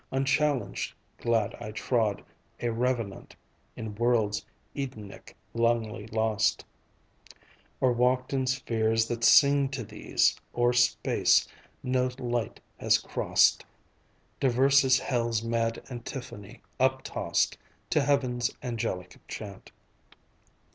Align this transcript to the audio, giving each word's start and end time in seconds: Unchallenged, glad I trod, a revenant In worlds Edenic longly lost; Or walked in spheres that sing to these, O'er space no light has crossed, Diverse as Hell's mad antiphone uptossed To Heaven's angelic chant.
Unchallenged, 0.11 0.95
glad 1.19 1.53
I 1.59 1.69
trod, 1.69 2.25
a 2.59 2.69
revenant 2.69 3.35
In 3.75 3.93
worlds 3.93 4.43
Edenic 4.73 5.35
longly 5.53 6.11
lost; 6.11 6.65
Or 7.79 7.93
walked 7.93 8.33
in 8.33 8.47
spheres 8.47 9.07
that 9.09 9.23
sing 9.23 9.69
to 9.69 9.83
these, 9.83 10.35
O'er 10.55 10.73
space 10.73 11.47
no 11.83 12.09
light 12.17 12.59
has 12.79 12.97
crossed, 12.97 13.63
Diverse 14.39 14.83
as 14.83 14.97
Hell's 14.97 15.43
mad 15.43 15.85
antiphone 15.91 16.61
uptossed 16.79 17.59
To 17.91 18.01
Heaven's 18.01 18.49
angelic 18.63 19.19
chant. 19.27 19.71